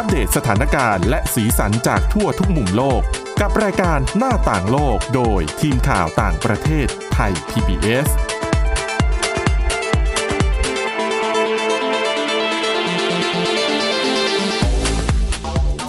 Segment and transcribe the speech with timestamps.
[0.00, 3.00] อัปเดตสถานการณ์และสีสันจากทั่วทุกมุมโลก
[3.40, 8.08] กับรายการหน้าต่างโลกโดยทีมข่าวต่างประเทศไทย PBS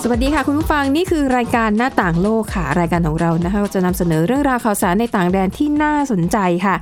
[0.04, 6.76] สวัสดีค่ะคุณผู้ฟังนี่คือรายการหน้าต่างโลกค่ะ รายการของเรานะคะจะนำเสนอเรื่องราวข่าวสารในต่างแดนที่น่าสนใจค่ะ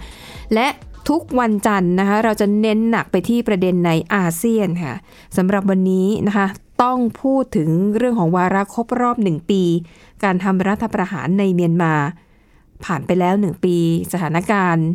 [0.53, 0.67] และ
[1.09, 4.93] ทุกวันจันทร์นะคะเราจะเน้นหนักไปที่ประเด็นในอาเซียนค่ะ
[5.37, 6.47] สำหรับวันนี้นะคะ
[6.81, 9.61] ต้องพูดถึงเรื่องของวาระครบรอบหนึ่งปี
[10.23, 11.93] การทำรัฐประหารในเมียนมา
[12.85, 13.75] ผ่านไปแล้วหนึ่งปี
[14.13, 14.87] สถานการณ์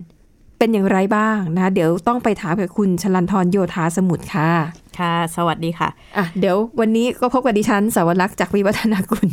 [0.59, 4.51] เป็นอย่างไรบ้างนะคะเดี๋ยวต้องไปถามกับคุณชลันทรโยธาสมุทรค่ะ
[4.99, 9.29] ค่ะ สวัสดีค่ะอะ เดี๋ยววันนี้ก็พบกับดิฉันสาวรักษ์จากวิวัฒนาคุณ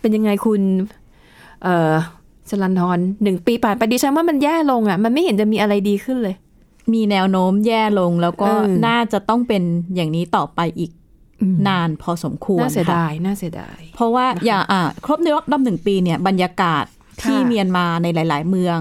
[0.00, 0.62] เป็นยังไงคุณ
[1.62, 1.92] เอ่อ
[2.48, 6.36] ชลันทรหนึ่งปีผ่านไปดิฉันว่ามันแย่ลงอะ มันไม่เห็นจะมีอะไรดีขึ้นเลย
[6.92, 9.62] มีแนวโน้มแย่ลงแล้วก็เออน่าจะต้องเป็น
[9.94, 10.90] อย่างนี้ต่อไปอีก
[11.68, 16.84] นานพอสมควรน่าเสียค่ะดายน่าเสียดาย เพราะว่าอย่าอ่าครบในรอบหนึ่งปีเนี่ยบรรยากาศ
[17.22, 18.78] ที่ค่ะเมียนมาในหลาย ๆ เมือง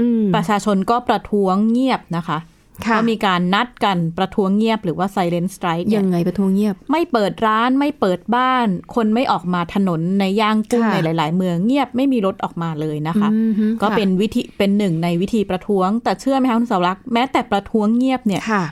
[0.00, 2.38] อืมประชาชนก็ประท้วงเงียบนะคะ
[2.86, 18.64] ค่ะก็มีการนัดกันประท้วงเงียบหรือว่า silent strike เนี่ยัยงไงประท้วงเงียบ ไม่เปิดร้านไม่เปิดบ้าน คนไม่ออกมาถนนในย่างกุ้งค่ะในหลาย ๆ เมืองเงียบไม่มีรถออกมาเลยนะคะอืมฮึก็ค่ะเป็นวิธีเป็นหนึ่งในวิธีประท้วง แต่เชื่อไหมคะคุณสาวรักษ์แม้แต่ประท้วงเงียบเนี่ยค่ะ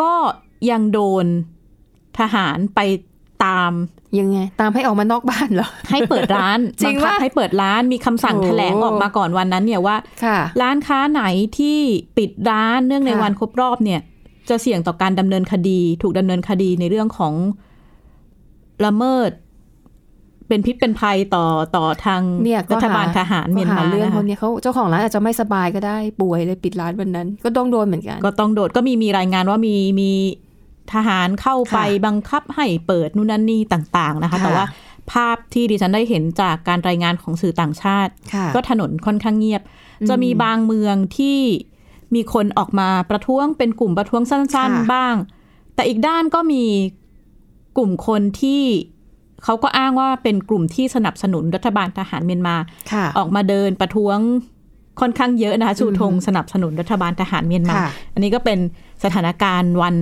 [0.00, 0.12] ก็
[0.70, 1.26] ยังโดน
[2.20, 2.80] ทหารไป
[3.44, 3.72] ตาม
[4.18, 11.22] ยังไง ตามให้ออกมานอกบ้านเหรอ ให้เปิดร้านจริงบัคับปะให้เปิดร้านมีคำสั่งโอ้แถลงออกมาก่อนวันนั้นเนี่ยว่าค่ะร้านค้าไหน
[11.58, 11.78] ที่
[12.18, 14.00] ปิดร้านเนื่องในค่ะวันครบรอบเนี่ย
[14.48, 17.34] จะเสี่ยงต่อการดำเนินคดี ถูกดำเนินคดีในเรื่องของ
[18.84, 19.30] ละเมิด
[20.48, 21.46] เป็นพิษเป็นภัยต่อ
[21.76, 30.10] ต่อทางเนี่ยก็รัฐบาลทหารเมียนก็มาเรื่องนะพวคะกเนี้ยเขาเจ้าของร้านอาจจะไม่สบายก็ได้ป่วยเลยปิดร้านวันนั้น ก็ต้องโดนเหมือนกัน ก็ต้องโดดก็มีมีรายงานว่ามีมี
[30.94, 34.64] ทหารเข้าไปค่ะบังคับให้เปิดนู่นนั่นนี่ต่าง ๆนะคะค่ะแต่ว่า
[35.12, 39.62] ภาพที่ดิฉันได้เห็นจากการรายงานของสื่อต่างชาติค่ะก็ถนนค่อนข้างเงียบ
[40.08, 41.38] จะมีบางเมืองที่
[42.14, 45.14] มีคนออกมาประท้วงเป็นกลุ่มประท้วงสั้นค่ะๆบ้าง
[45.74, 46.64] แต่อีกด้านก็มี
[47.76, 48.62] กลุ่มคนที่
[49.44, 52.56] เขาก็อ้างว่าเป็นกลุ่มที่สนับสนุนรัฐบาลทหารเมียนมา
[52.92, 54.18] ค่ะออกมาเดินประท้วง
[55.00, 58.58] ค่อนข้างเยอะนะคะชูธงสนับสนุนรัฐบาลทหารเมียนมาค่ะอันนี้ก็เป็น
[59.04, 59.94] สถานการณ์วัน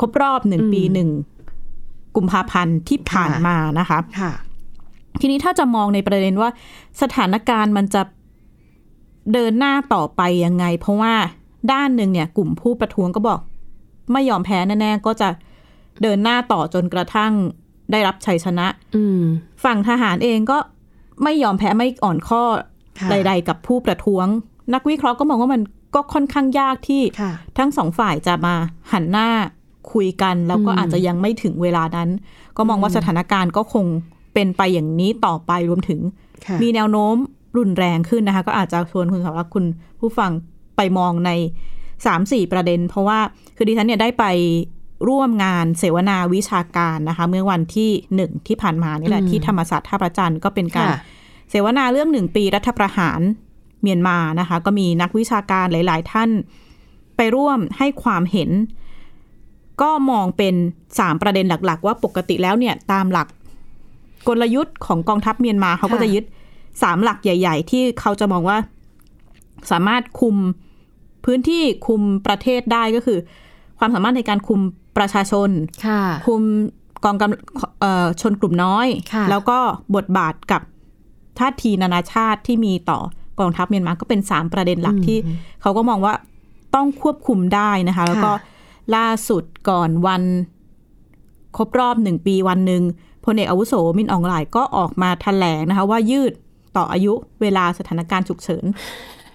[0.00, 1.10] ครบรอบหนึ่งอืมปีหนึ่ง
[2.16, 4.32] กุมภาพันธ์ที่ผ่านค่ะมานะคะค่ะ
[5.20, 6.50] ทีนี้ถ้าจะมองในประเด็นว่า
[7.02, 8.02] สถานการณ์มันจะ
[9.32, 11.14] เดินหน้าต่อไปยังไง เพราะว่า
[11.72, 13.40] ด้านหนึ่งเนี่ย กลุ่มผู้ประท้วงก็บอก
[14.12, 15.28] ไม่ยอมแพ้แน่ๆก็จะ
[16.02, 17.32] เดินหน้าต่อจนกระทั่ง
[17.92, 18.66] ได้รับชัยชนะ
[18.96, 19.20] อืม
[19.64, 20.58] ฝั่งทหารเองก็
[21.22, 22.42] ไม่ยอมแพ้ไม่อ่อนข้อ
[22.98, 24.26] ค่ะใด ๆ กับผู้ประท้วง
[24.74, 25.62] นักวิเคราะห์ก็มองว่ามัน
[25.94, 28.54] ก็ค่อนข้างยากที่ค่ะทั้งสองฝ่ายจะมา
[28.92, 29.28] หันหน้า
[29.92, 32.08] คุยกัน แล้วก็อืมอาจจะยังไม่ถึงเวลานั้น
[32.56, 33.86] ก็มองว่าสถานการณ์ก็คง
[34.34, 36.00] เป็นไปอย่างนี้ต่อไปรวมถึง
[36.46, 37.14] ค่ะมีแนวโน้ม
[37.58, 39.64] รุนแรงขึ้นนะคะ ก็อาจจะชวนคุณสาวรักษ์คุณ
[40.00, 40.30] ผู้ฟัง
[40.76, 41.30] ไปมองใน
[42.06, 43.18] สามสี่ประเด็น เพราะว่า
[43.56, 44.24] คือดิฉันเนี่ยได้ไป
[45.08, 50.98] ร่วมงานเสวนาวิชาการนะคะ เมื่อวันที่หนึ่งที่ผ่านมานี่แหละอืมที่ธรรมศาสตร์ท่าประจันทร์ก็เป็นการค่ะ
[51.50, 53.20] เสวนาเรื่องหนึ่งปีรัฐประหาร
[53.82, 56.30] เมียนมานะคะ ก็มีนักวิชาการหลาย ๆ ท่าน
[57.16, 58.50] ไปร่วมให้ความเห็น
[59.82, 60.54] ก็มองเป็น
[60.98, 63.28] สามประเด็นหลัก ๆ ว่าปกติแล้วเนี่ยตามหลัก
[64.28, 66.24] กลยุทธ์ของกองทัพเมียนมาเขาก็ค่ะจะยึด
[66.82, 68.58] สามหลักใหญ่ ๆ ที่เขาจะมองว่า
[69.70, 70.36] สามารถคุม
[71.24, 73.18] พื้นที่คุมประเทศได้ก็คือ
[73.78, 74.60] ความสามารถในการคุม
[74.96, 75.50] ประชาชน
[75.86, 76.42] ค่ะคุม
[77.04, 79.58] กองกำเอ่อชนกลุ่มน้อยค่ะแล้วก็
[79.96, 80.62] บทบาทกับ
[81.38, 82.98] ท่าทีนานาชาติที่มีต่อ
[83.40, 85.18] กองทัพเมียนมาก็เป็นสามประเด็นหลักที่
[85.62, 86.14] เขาก็มองว่า
[86.74, 88.30] ต้องควบคุมได้นะคะ แล้วก็
[88.96, 90.22] ล่าสุดก่อนวัน
[91.56, 92.82] ครบรอบหนึ่งปีวันหนึ่ง
[93.24, 96.32] พลเอกอาวุโสมินอองหลายก็ออกมาแถลงนะคะ ว่ายืด
[96.76, 97.12] ต่ออายุ
[97.42, 98.64] เวลาสถานการณ์ฉุกเฉิน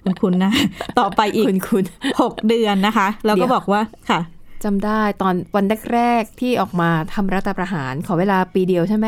[0.04, 0.52] คุณคุณนะ
[1.00, 1.84] ต่อไปอีกคุณคุณ
[2.22, 4.20] หกเดือนนะคะ แล้วเดี๋ก็ยวบอกว่าค่ะ
[4.64, 9.08] จำได้ตอนวันแรกๆที่ออกมาทำรัฐประหารขอเวลาปีเดียวใช่ไหม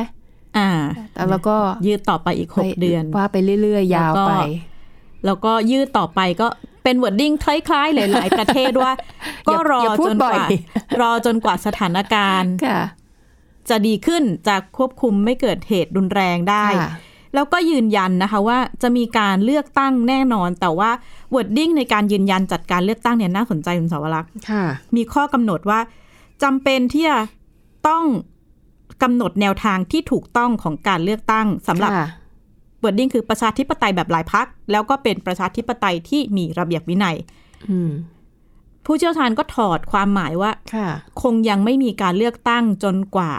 [0.58, 0.70] อ่า
[1.14, 1.56] แต่แล้วก็
[1.88, 4.36] ยืดต่อไปอีกหกเดือน ว่าไปเรื่อยๆ ยาวแล้วก็ไป
[5.26, 6.48] แล้วก็ยืดต่อไปก็
[6.84, 8.92] เป็นวอร์ดดิ้งคล้าย ๆ หลาย ๆ ประเทศว่า
[9.48, 10.48] ก็รออย่าพูดจนบ่กอยว่า
[11.02, 12.82] รอจนกว่าสถานการณ์ค่ะ
[13.70, 16.92] จะดีขึ้นจะควบคุมไม่เกิดเหตุรุนแรงได้ค่ะ
[17.36, 20.92] แล้วก็ยืนยันนะคะว่าจะมีการเลือกตั้งแน่นอน แต่ว่า
[21.34, 24.64] wording ในการยืนยันจัดการเลือกตั้งเนี่ยน่าสนใจคุณเสาวรักษ์ค่ะ
[24.96, 25.80] มีข้อกำหนดว่า
[26.44, 27.20] จำเป็นที่จะ
[27.88, 28.04] ต้อง
[29.04, 32.08] กำหนดแนวทางที่ถูกต้องของการเลือกตั้งสำหรับค่ะ
[32.82, 37.16] wording คือประชาธิปไตยแบบหลายพรรค แล้วก็เป็นประชาธิปไตยที่มีระเบียบวินัย
[37.72, 37.92] อืม
[38.86, 40.88] ผู้เชี่ยวชาญก็ถอดความหมายว่าค่ะ
[41.22, 43.34] คงยังไม่มีการเลือกตั้งจนกว่า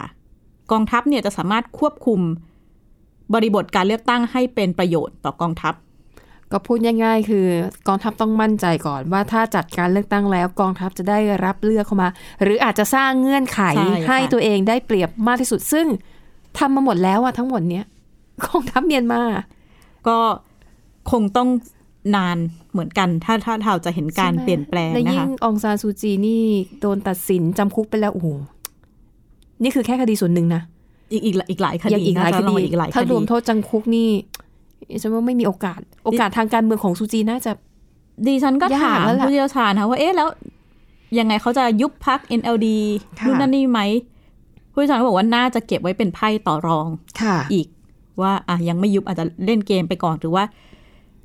[0.73, 2.21] กองทัพเนี่ยจะสามารถควบคุม
[3.35, 5.75] บริบทการเลือกตั้งให้เป็นประโยชน์ต่อกองทัพ
[6.53, 7.47] ก็พูดง่ายๆ คือ
[7.89, 12.09] กองทัพต้องมั่นใจก่อน ว่าถ้าจัดการเลือกตั้งแล้วกองทัพจะได้รับเลือกเข้ามา
[12.43, 15.87] หรืออาจจะสร้างเงื่อนไขใช่ค่ะให้ตัวเองได้เปรียบมากที่สุดซึ่ง
[16.59, 17.85] ทำมาหมดแล้วอะทั้งหมดเนี้ย
[18.45, 19.23] กองทัพเมียนมา
[20.09, 20.19] ก็
[21.11, 21.49] คงต้อง
[22.17, 22.39] นาน
[22.73, 26.45] เหมือนกัน ถ้าถ้าเราจะเห็นการใช่ไหมเปลี่ยนแปลงและนะยิ่งคะองซานซูจีนี่
[26.81, 28.29] โดนตัดสินจำคุกไปแล้วโอ้โห
[29.63, 30.63] นี่คือแค่คดีส่วนหนึ่งนะ
[31.13, 34.11] อีกอีกอีกหลายคยังดีอีกหลายน่คจะรดีอีกหลายคถ้าดีรวมโทษจำคุกนี่
[35.03, 37.53] ฉันว่าไม่มีโอกาส โอกาสทางการเมืองของซูจีน่าจะ
[38.27, 40.29] ดิฉันก็ยากถามแล้วล่ะผู้เชี่ยวชาญนะว่าเอ๊ะแล้ว
[41.19, 42.69] ยังไงเขาจะยุบพัก NLD
[43.19, 43.81] ค่ะนู่นนั่นนี่ไหม
[44.73, 46.87] ผู้เชี่ยวชาญก็บอกว่าน่าจะเก็บไว้เป็นไพ่ต่อรอง
[47.21, 47.67] ค่ะอีก
[48.21, 50.45] ว่าอะยังไม่ยุบอาจจะเล่นเกมไปก่อนหรือว่า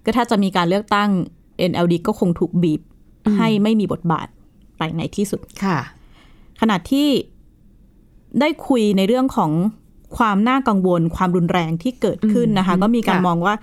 [0.06, 1.10] ก็ถ้าจะมีการเลือกตั้ง
[1.72, 2.82] NLD ก็คงถูกบีบ
[3.26, 4.28] อืมให้ไม่มีบทบาท
[4.78, 5.80] ไปในที่สุดค่ะ
[6.62, 7.08] ขณะที่
[8.40, 9.52] ได้คุยในเรื่องของ
[10.18, 13.54] ความน่ากังวล ความรุนแรงที่เกิดขึ้นนะคะอืมก็มีการค่ะมองว่า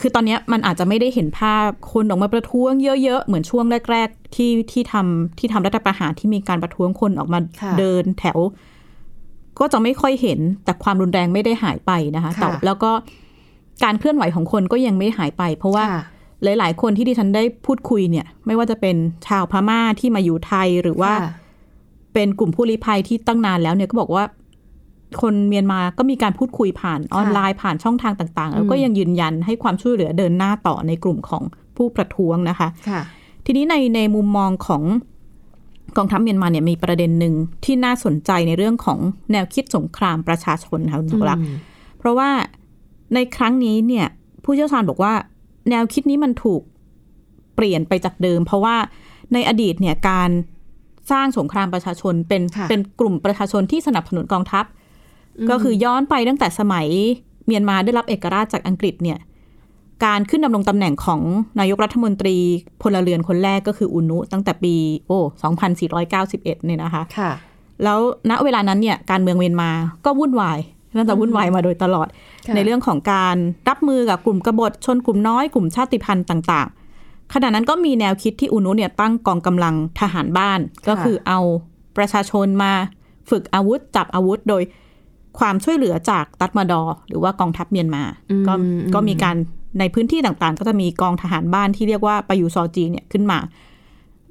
[0.00, 2.72] คือตอนเนี้ยมันอาจจะไม่ได้เห็นภาพคนออกมาประท้วง
[3.02, 8.38] เยอะๆ เหมือนช่วงแรก ๆ ที่ที่ทำที่ทำรัฐประหารที่มีการประท้วงคนออกมาค่ะเดินแถว
[9.58, 12.90] ก็จะไม่ค่อยเห็นแต่ความรุนแรงไม่ได้หายไปนะคะค่ะแต่แล้วก็
[13.84, 16.02] การเคลื่อนไหวของคนก็ยังไม่หายไป เพราะว่าค่ะ
[16.44, 18.96] หลาย ๆ คนที่ดิฉันได้พูดคุยเนี่ย ไม่ว่าจะเป็น
[19.26, 21.30] ชาวพม่าที่มาอยู่ไทยหรือว่าค่ะ
[22.14, 24.24] เป็นกลุ่มผู้ลี้ภัยที่ตั้งนานแล้วเนี่ยก็บอกว่า
[25.22, 31.42] คนเมียนมาก็มีการพูดคุยผ่านออนไลน์ผ่านช่องทางต่าง ๆ แล้วก็ยังยืนยันให้ความช่วยเหลือเดินหน้าต่อในกลุ่มของ
[31.76, 33.00] ผู้ประท้วงนะคะค่ะ
[33.44, 34.82] ทีนี้ในในมุมมองของ
[35.96, 37.34] กองทัพเมียนมาเนี่ยมีประเด็นหนึ่ง
[37.64, 38.98] ที่น่าสนใจในเรื่องของ
[39.32, 41.56] แนวคิดสงครามประชาชนค่ะคุณสุรักษ์อืม
[41.98, 42.30] เพราะว่า
[43.14, 44.06] ในครั้งนี้เนี่ย
[44.44, 45.12] ผู้เชี่ยวชาญบอกว่า
[45.70, 46.62] แนวคิดนี้มันถูก
[47.56, 48.76] เปลี่ยนไปจากเดิม เพราะว่า
[49.32, 50.30] ในอดีตเนี่ยการ
[51.12, 54.64] สร้างสงครามประชาชนเป็นค่ะเป็นกลุ่มประชาชนที่สนับสนุนกองทัพ
[55.50, 56.88] ก็คือย้อนไปตั้งแต่สมัย
[57.46, 59.18] เมียนมาได้รับเอกราชจากอังกฤษเนี่ย
[60.04, 61.20] การขึ้นดำรงตำแหน่งของ
[61.60, 62.36] นายกรัฐมนตรี
[62.82, 64.74] พลเรือนคนแรกก็คืออุนุตั้งแต่ปี
[65.06, 65.18] โอ้
[65.92, 67.30] 2491เนี่ยนะคะค่ะ
[67.84, 67.98] แล้ว
[68.30, 69.70] ณเวลานั้นเนี่ยการเมืองเมียนมา
[70.04, 70.58] ก็วุ่นวาย
[70.94, 72.08] น่าจะวุ่นวายมาโดยตลอด
[72.46, 73.36] ค่ะในเรื่องของการ
[73.68, 76.68] รับมือกับกลุ่มกบฏชนกลุ่มน้อยกลุ่มชาติพันธุ์ต่าง
[77.00, 81.40] ๆ ขณะนั้นก็มีแนวคิดที่อุนุเนี่ยตั้งกองกำลังทหารบ้าน ก็คือเอา
[81.96, 82.72] ประชาชนมา
[83.30, 84.62] ฝึกอาวุธจับอาวุธโดย
[85.38, 89.36] ความช่วยเหลือจากตัดมาดอ หรือว่ากองทัพเมียนมาอืมก็อืมก็มีการ
[89.78, 93.38] ในพื้นที่ต่างๆ ก็จะมีกองทหารบ้านที่เรียกว่าปายูซอจีเนี่ยขึ้นมา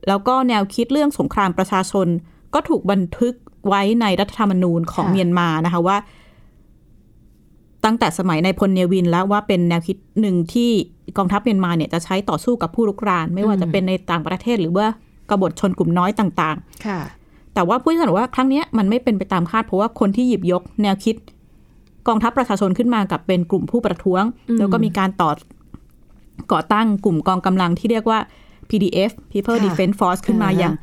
[0.08, 2.08] แล้วก็แนวคิดเรื่องสงครามประชาชน
[2.54, 3.34] ก็ถูกบันทึก
[3.68, 5.98] ไว้ในรัฐธรรมนูญของค่ะเมียนมานะคะว่า
[7.86, 10.72] ตั้งแต่สมัยในายพลเนวินแล้วว่าเป็นแนวคิดหนึ่งที่
[11.18, 14.86] กองทัพเมียนมาเนี่ยจะใช้ต่อสู้กับผู้รุกราน ไม่ว่าจะเป็นในต่างประเทศหรือว่า
[15.30, 17.21] กบฏชนกลุ่มน้อยต่างค่ะๆ
[17.54, 21.16] แต่ว่าผู้เชี่ยวชาญบอกว่าครั้งเนี้ยมันไม่เป็นไปตามคาดเพราะว่าคนที่หยิบยกแนวคิด
[22.08, 25.32] กองทัพประชาชนขึ้นมากับเป็นกลุ่มผู้ประท้วงอืมแล้วก็มีการต่อ
[26.52, 28.20] ก่อตั้งกลุ่มกองกำลังที่เรียกว่า
[28.70, 30.74] PDF People ค่ะ Defense Force ขึ้นมาอ่าฮะอย่าง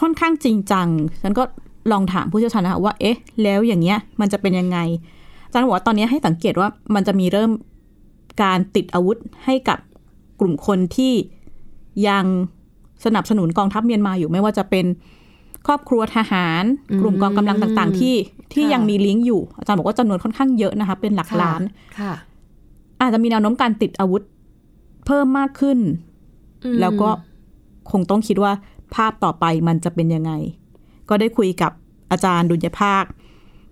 [0.00, 0.88] ค่อนข้างจริงจัง
[1.22, 1.44] ฉันก็
[1.92, 4.78] ลองถามผู้เชี่ยวชาญนะคะว่า เอ๊ะ แล้วอย่างเงี้ย มันจะเป็นยังไง
[5.46, 7.50] อาจารย์บอกว่าตอนนี้ให้สังเกตว่ามันจะมีเริ่ม
[8.42, 9.78] การติดอาวุธให้กับ
[10.40, 11.12] กลุ่มคนที่
[12.08, 12.24] ยัง
[13.04, 14.84] สนับสนุนกองทัพเมียนมาอยู่ไม่ว่าจะเป็น
[15.66, 18.14] ครอบครัวทหารอืมกลุ่มกองกำลังต่างๆ ที่
[18.52, 21.62] ที่ค่ะยังมีลิงก์อยู่ อาจารย์บอกว่าจำนวนค่อนข้างเยอะนะคะ เป็นหลักล้าน
[21.98, 22.12] ค่ะ
[23.00, 24.22] อาจจะมีแนวโน้มการติดอาวุธ
[25.06, 25.78] เพิ่มมากขึ้น
[26.64, 27.08] อืมแล้วก็
[27.90, 28.52] คงต้องคิดว่า
[28.94, 30.32] ภาพต่อไปมันจะเป็นยังไง
[31.08, 31.72] ก็ได้คุยกับ
[32.10, 33.04] อาจารย์ดุลยภาค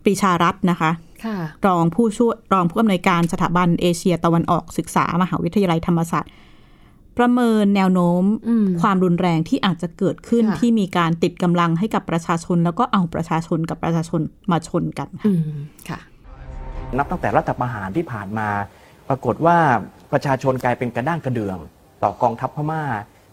[0.02, 0.90] ปรีชารัตน์นะคะ
[1.25, 6.30] ค่ะรองผู้ช่วยรองผู้อำนวยการสถาบันเอเชียตะวันออกศึกษามหาวิทยาลัยธรรมศาสตร์
[7.19, 15.99] ประเมินแนวโน้มอืมความรุนแรงที่อาจจะเกิดขึ้นค่ะที่มีการติดกำลังให้กับประชาชน แล้วก็เอาประชาชนกับประชาชนมาชนกันค่ะอืมค่ะ
[16.99, 18.49] นับตั้งแต่รัฐประหารที่ผ่านมา
[19.09, 19.57] ปรากฏว่า
[20.12, 21.59] ประชาชนกลายเป็นกระด้างกระเดื่อง
[22.02, 22.83] ต่อกองทัพพม่า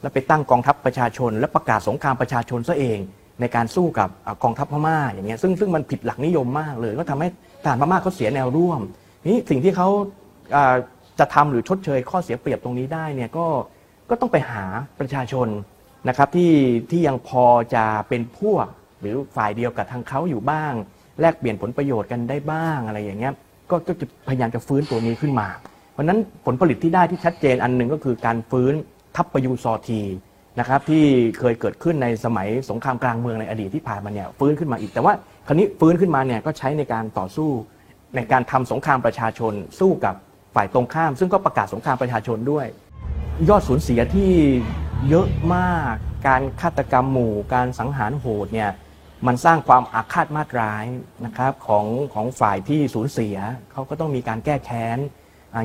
[0.02, 3.00] แล้วไปตั้งกองทัพประชาชน และประกาศสงครามประชาชนซะเอง
[3.42, 7.28] ในการสู้กับอ่ากองทัพพม่าอย่างเงี้ยซึ่งซึ่งมันผิดหลักนิยมมากเลย ก็ทำให้
[7.64, 8.82] ทหารพม่าเขาเสียแนวร่วม
[9.28, 9.88] นี่สิ่งที่เขา
[10.56, 10.76] อ่า
[11.20, 13.48] จะทำหรือชดเชยข้อเสียเปรียบตรงนี้ได้เนี่ยก็
[14.10, 14.66] ก็ต้องไปหา
[15.00, 15.48] ประชาชน
[16.08, 16.54] นะครับที่
[16.92, 17.46] ที่ยังพอ
[17.76, 18.66] จะเป็นพวก
[19.02, 20.74] หรือฝ่ายเดียวกับทางเขาอยู่บ้าง
[21.22, 23.34] แลกเปลี่ยนผลประโยชน์กันได้บ้างอะไรอย่างเงี้ย
[23.72, 23.94] ก็จะ
[24.28, 25.48] พยายามจะฟื้นตัวนี้ขึ้นมา
[25.94, 28.74] เพราะนั้นผลผลิตที่ได้ที่ชัดเจนอันหนึ่งก็คือการฟื้น
[29.16, 30.02] ทัพประยูซอที
[30.60, 31.04] นะครับที่
[31.40, 35.14] เคยเกิดขึ้นในสมัยสงครามกลางเมืองในอดีตที่ผ่านมาเนี่ยฟื้นขึ้นมาอีก แต่ว่า
[35.48, 37.50] คราวนี้ฟื้นขึ้นมาเนี่ยก็ใช้ในการต่อสู้
[38.16, 40.16] ในการทำสงครามประชาชนสู้กับ
[40.56, 42.68] ฝ่ายตรงข้าม ซึ่งก็ประกาศสงครามประชาชนด้วย
[43.50, 44.32] ยอดสูญเสียที่
[45.10, 45.94] เยอะมาก
[46.28, 48.72] การฆาตกรรมหมู่การสังหารโหดเนี่ย
[49.28, 50.86] มันสร้างความอาฆาตมาตร้าย
[51.26, 53.38] นะครับของของฝ่ายที่สูญเสีย
[53.72, 54.98] เขาก็ต้องมีการแก้แค้น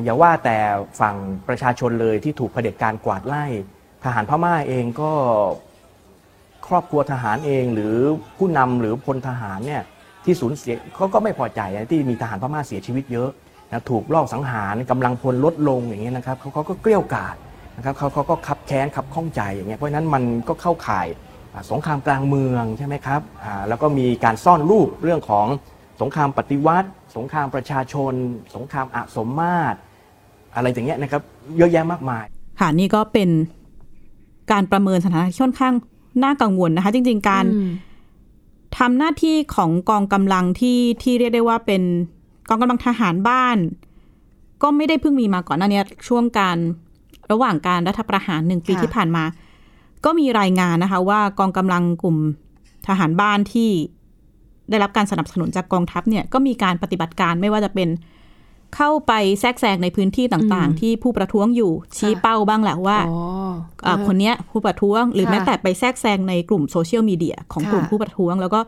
[0.03, 0.57] อย่าว่าแต่
[0.99, 1.15] ฝั่ง
[1.47, 3.45] ประชาชนเลยที่ถูกเผด็จการกวาดไล่
[4.03, 5.11] ทหารพม่าเองก็
[6.67, 7.95] ครอบครัวทหารเองหรือ
[8.37, 9.83] ผู้นำหรือพลทหารเนี่ย
[10.25, 11.61] ที่สูญเสียเขาก็ไม่พอใจ
[11.91, 13.29] ที่มีทหารพม่าเสียชีวิตเยอะ
[13.71, 17.35] นะถูกลอบสังหารกำลังพลลดลงอย่างเงี้ยนะครับเขาเขาก็เกลี้ยวกล่อด
[17.77, 21.07] นะครับเขาเขาก็ขับแค้นขับข้องใจอย่างเงี้ยเพราะฉะนั้นมันก็เข้าข่าย
[21.53, 25.47] อ่าสงครามกลางเมืองใช่ไหมครับอ่าแล้วก็มีการซ่อนรูปเรื่องของ
[26.01, 28.13] สงครามปฏิวัติ สงครามประชาชน
[28.55, 29.77] สงครามอสมมาตร
[30.55, 31.21] อะไรอย่างเงี้ยนะครับ
[31.57, 32.25] เยอะแยะมากมาย
[32.59, 33.29] ค่ะนี่ก็เป็น
[34.51, 35.73] การประเมินสถานการณ์ที่ค่อนข้าง
[36.23, 37.71] น่ากังวลนะคะ จริง ๆ การอืม
[38.77, 41.81] ทำหน้าที่ของกองกำลังที่ที่เรียกได้ว่าเป็น
[42.49, 43.57] กองกำลังทหารบ้าน
[44.61, 46.57] ก็ไม่ได้เพิ่งมีมาก่อนหน้านี้ช่วงการ
[47.31, 49.23] ระหว่างการรัฐประหารหนึ่งปีค่ะที่ผ่านมา
[50.05, 52.17] ก็มีรายงานนะคะ ว่ากองกำลังกลุ่ม
[52.87, 53.69] ทหารบ้านที่
[54.69, 57.89] ได้รับการสนับสนุนจากกองทัพเนี่ยก็มีการปฏิบัติการไม่ว่าจะเป็น
[58.75, 63.17] เข้าไปแทรกแซงในพื้นที่ต่างๆ ที่ผู้ประท้วงอยู่ชี้เป้าบ้างแหละว่าอ๋อ
[63.85, 68.59] อ่าคนเนี้ยผู้ประท้วงหรือค่ะแม้แต่ไปแทรกแซงในกลุ่มโซเชียลมีเดียของค่ะกลุ่มผู้ประท้วง แล้วก็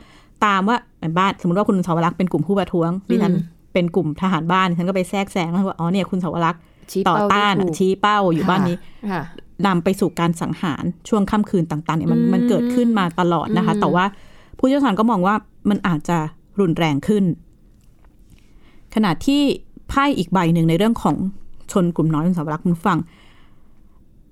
[0.45, 0.77] ตามว่า
[1.17, 8.77] บ้านสมมติว่าคุณสาวรักษ์เป็นกลุ่มผู้ประท้วงดิฉันอืม เป็นกลุ่มทหารบ้านฉันก็ไปแทรกแซงแล้วว่าอ๋อเนี่ยคุณสาวรักษ์ชี้ต่อเป้าต้านไม่ถูกชี้เป้าอยู่บ้านนี้
[9.11, 9.23] ค่ะ
[9.67, 14.05] นำไปสู่การสังหารช่วงค่ำคืนต่างๆเนี่ยมันอืมมันเกิดขึ้นมาตลอดนะคะอืมแต่ว่า
[14.57, 15.35] ผู้เชี่ยวชาญก็มองว่า
[15.69, 16.17] มันอาจจะ
[16.59, 17.23] รุนแรงขึ้น
[18.95, 19.41] ขณะที่
[19.89, 21.15] ไพ่อีกใบหนึ่งในเรื่องของ
[21.71, 22.97] ชนกลุ่มน้อยคุณสาวรักษ์คุณฟัง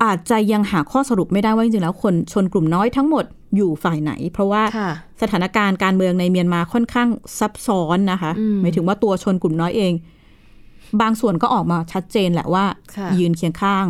[0.04, 3.26] อาจจะยังหาข้อสรุปไม่ได้ว่าจริงๆแล้วคนชนกลุ่มน้อยทั้งหมด
[3.56, 7.10] อยู่ฝ่ายไหน เพราะว่าค่ะสถานการณ์การเมืองในเมียนมาค่อนข้าง
[7.40, 9.94] ซับซ้อนนะคะอืมหมายถึงว่าตัวชนกลุ่มน้อยเอง
[11.02, 13.86] บางส่วนก็ออกมาชัดเจนแหละว่าค่ะยืนเคียงข้าง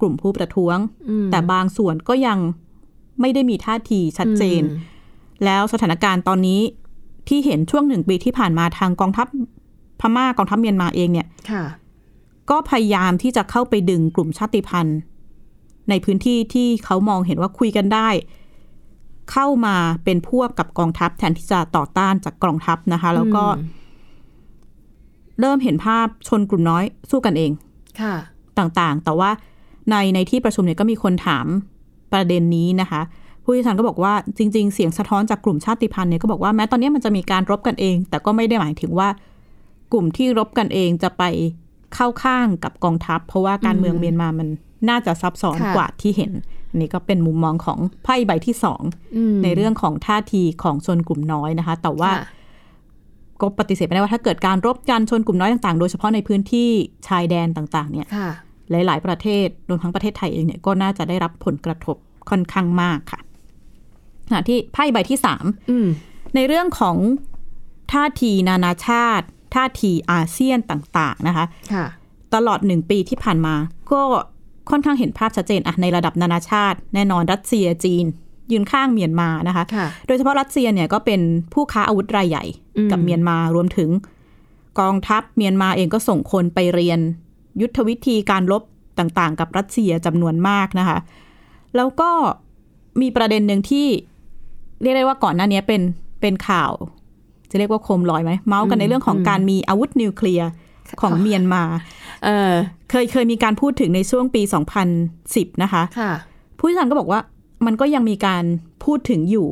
[0.00, 0.76] กลุ่มผู้ประท้วง
[1.08, 2.38] อืมแต่บางส่วนก็ยัง
[3.20, 4.92] ไม่ได้มีท่าทีชัดเจนอืม
[5.44, 6.60] แล้วสถานการณ์ตอนนี้
[7.28, 9.26] ที่เห็นช่วงหนึ่งปีที่ผ่านมาทางกองทัพ
[10.00, 11.64] พม่ากองทัพเมียนมาเองเนี่ยค่ะ
[12.50, 14.98] ก็พยายามที่จะเข้าไปดึงกลุ่มชาติพันธุ์
[15.90, 18.08] ในพื้นที่ที่เขามองเห็นว่าคุยกันได้
[19.32, 23.82] เข้ามาเป็นพวกกับกองทัพแทนที่จะต่อต้านจากกองทัพนะคะ แล้วก็อืม
[25.40, 27.52] เริ่มเห็นภาพชนกลุ่มน้อยสู้กันเอง
[28.00, 28.14] ค่ะ
[28.58, 29.30] ต่างๆ แต่ว่า
[29.90, 31.46] ในในที่ประชุมเนี่ยก็มีคนถาม
[32.12, 33.00] ประเด็นนี้นะคะ
[33.44, 39.08] ผู้เชี่ยวชาญก็บอกว่าจริง ๆ เสียงสะท้อนจากกลุ่มชาติพันธุ์เนี่ยก็บอกว่าแม้ตอนนี้มันจะมีการรบกันเอง แต่ก็ไม่ได้หมายถึงว่า
[39.92, 41.22] กลุ่มที่รบกันเองจะไป
[41.94, 44.48] เข้าข้างกับกองทัพ เพราะว่าการเมืองอืมเมียนมามัน
[44.90, 46.32] น่าจะซับซ้อนค่ะกว่าที่เห็น
[46.70, 48.82] อันนี้ก็เป็นมุมมองของไพ่ใบที่สอง
[49.16, 52.24] อืมในเรื่องของท่าทีของชนกลุ่มน้อยนะคะ แต่ว่าค่ะ
[53.40, 56.68] ก็ปฏิเสธไม่ได้ว่าถ้าเกิดการรบกันชนกลุ่มน้อยต่างๆ โดยเฉพาะในพื้นที่
[57.08, 58.30] ชายแดนต่าง ๆ เนี่ยค่ะ
[58.70, 61.96] หลาย ๆ ประเทศรวมทั้งประเทศไทยเองเนี่ยก็น่าจะได้รับผลกระทบ
[62.30, 63.20] ค่อนข้างมากค่ะ
[64.28, 65.88] ขณะที่ไพ่ใบที่สามอืม
[66.34, 66.96] ในเรื่องของ
[67.92, 71.86] ท่าทีนานาชาติ ท่าทีอาเซียนต่าง ๆ นะคะค่ะ
[72.34, 73.54] ตลอดหนึ่งปีที่ผ่านมา
[73.92, 74.02] ก็
[74.70, 78.04] ค่อนข้างเห็นภาพชัดเจนอะในระดับนานาชาติ แน่นอนรัสเซียจีน
[78.52, 81.20] ยืนข้างเมียนมานะคะค่ะโดยเฉพาะรัสเซียเนี่ยก็เป็น
[81.54, 82.44] ผู้ค้าอาวุธรายใหญ่
[82.76, 83.90] อืมกับเมียนมารวมถึง
[84.80, 86.98] กองทัพเมียนมาเองก็ส่งคนไปเรียน
[87.60, 88.62] ยุทธวิธีการรบ
[88.98, 90.98] ต่างๆ กับรัสเซียจำนวนมากนะคะ
[91.76, 92.10] แล้วก็
[93.00, 93.86] มีประเด็นหนึ่งที่
[94.82, 95.82] เรียกได้ว่าก่อนหน้านี้เป็น
[96.20, 96.72] เป็นข่าว
[97.50, 100.48] จะเรียกว่าโคมลอยไหมเมาส์กันในเรื่องของการมีอาวุธนิวเคลียร์
[101.00, 101.62] ของเมียนมา
[102.24, 102.52] เออ
[102.90, 104.42] เคยเคยมีการพูดถึงในช่วงปี
[105.02, 106.12] 2010 นะคะค่ะ
[106.58, 107.20] ผู้เชี่ยวชาญก็บอกว่า
[107.66, 108.44] มันก็ยังมีการ
[108.84, 109.48] พูดถึงอยู่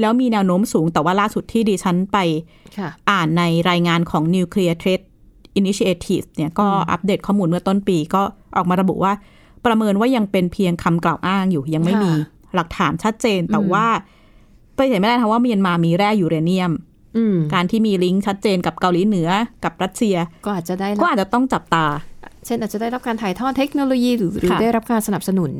[0.00, 2.18] แล้วมีแนวโน้มสูงแต่ว่าล่าสุดที่ดิฉันไป
[2.78, 5.00] ค่ะอ่านในรายงานของ Nuclear Threat
[5.60, 8.22] Initiative เนี่ยก็อัปเดตข้อมูลเมื่อต้นปีก็
[8.56, 9.12] ออกมาระบุว่า
[9.66, 12.12] ประเมินว่ายังเป็นเพียงคำกล่าวอ้างอยู่ ยังไม่ค่ะมี
[12.54, 13.86] หลักฐานชัดเจนแต่ว่า
[14.76, 16.99] ไปเห็นไม่ได้นะว่าเมียนมามีแร่ยูเรเนียมอืม
[17.54, 19.28] การที่มีลิงก์ชัดเจนกับเกาหลีเหนือ
[19.64, 21.86] กับรัสเซีย ก็อาจจะได้ก็รับอาจจะต้องจับตา
[22.46, 25.52] เช่นอาจจะได้รับการถ่ายทอดเทคโนโลยีหรือหรือค่ะได้รับการสนับสนุน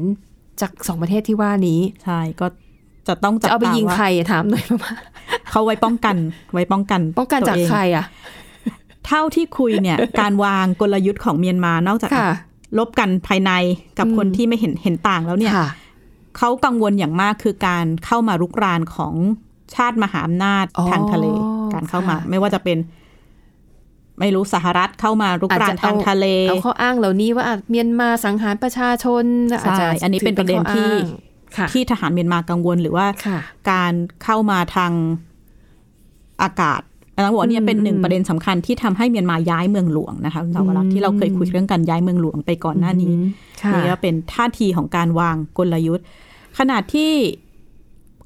[0.60, 2.46] จากสองประเทศที่ว่านี้ใช่ก็
[3.08, 4.94] จะต้องจัจะบเอาไปตายิงว่าใครอะถามหน่อยประมาณ
[5.50, 6.16] เขาไว้ป้องกัน
[6.52, 8.04] ไว้ป้องกันป้องกันจากตัวเใครอะ
[9.06, 12.30] เท่าที่คุยเนี่ย การวางกลยุทธ์ของเมียนมานอกจากค่ะ
[12.78, 13.52] ลบกันภายใน
[13.98, 15.68] กับอืมคนที่ไม่เห็นเห็นต่างแล้วเนี่ยค่ะ
[16.38, 19.14] เขากังวลอย่างมากคือการเข้ามารุกรานของ
[19.74, 21.26] ชาติมหาอำนาจอ๋อทางทะเล
[21.74, 22.78] การเข้ามาค่ะไม่ว่าจะเป็น
[24.20, 29.24] ไม่รู้สหรัฐเข้ามารุกรานทางทะเลเอาข้ออ้างเหล่านี้ว่าอะเมียนมาสังหารประชาชน
[29.60, 33.38] อาจจะใช่อันนี้เป็นประเด็นที่ถือเป็นข้ออ้างค่ะที่ทหารเมียนมากังวลหรือว่าค่ะ
[33.70, 33.92] การ
[34.24, 34.92] เข้ามาทาง
[36.42, 36.80] อากาศ
[37.22, 43.12] แล้วบอกว่าเนี่ยเป็นหนึ่งอืมประเด็นสำคัญที่ทำให้เมียนมาย้ายเมืองหลวงนะคะคุณสาวรักษ์ที่เราเคยคุยเรื่องการย้ายเมืองหลวงไปก่อนหน้านี้
[43.62, 46.06] ค่ะนี่ก็เป็นท่าทีของการวางกลยุทธ์
[46.58, 47.12] ขนาดที่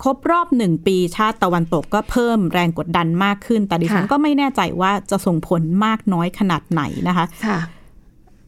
[0.03, 7.59] ครบรอบหนึ่งปีชาติตะวันตกก็เพิ่มแรงกดดันมากขึ้น แต่ดิฉันค่ะก็ไม่แน่ใจว่าจะส่งผลมากน้อยขนาดไหนนะคะค่ะ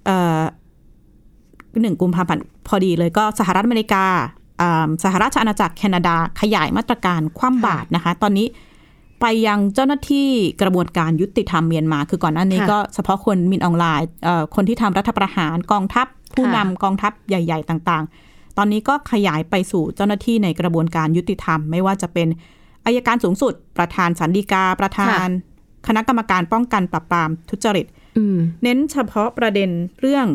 [0.07, 0.41] เอ่อ
[1.81, 4.05] หนึ่งกุมภาพันธ์พอดีเลยก็สหรัฐอเมริกา
[4.61, 8.47] อ่าสหราชอาณาจักรแคนาดาขยายมาตรการคว่ำบาตรนะคะ ตอนนี้
[9.21, 10.29] ไปยังเจ้าหน้าที่
[10.63, 18.26] กระบวนการยุติธรรมเมียนมา คือก่อนหน้านี้ค่ะก็เฉพาะคนมินออนไลน์เอ่อคนที่ทำรัฐประหารกองทัพ ผู้ค่ะนำกองทัพใหญ่ ๆ ต่างๆ
[18.57, 22.29] ตอนนี้ก็ขยายไปสู่เจ้าหน้าที่ในกระบวนการยุติธรรม ไม่ว่าจะเป็น
[22.85, 25.29] อายการสูงสุด ประธานสันติกา ประธาน
[25.87, 27.87] คณะกรรมการป้องกันปราบปรามทุจริต
[28.19, 29.71] อืมเน้นเฉพาะประเด็น
[30.01, 30.27] เรื่อง